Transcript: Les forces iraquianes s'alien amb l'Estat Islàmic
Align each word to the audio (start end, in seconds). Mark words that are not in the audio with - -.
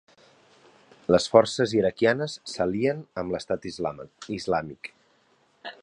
Les 1.15 1.27
forces 1.33 1.75
iraquianes 1.81 2.39
s'alien 2.55 3.05
amb 3.23 3.37
l'Estat 3.37 3.71
Islàmic 4.41 4.95